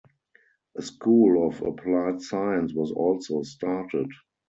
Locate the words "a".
0.77-0.81